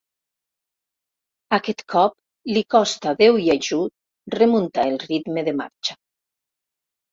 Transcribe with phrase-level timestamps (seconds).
[1.57, 2.15] Aquest cop
[2.55, 6.01] li costà Déu i ajut remuntar el ritme de marxa.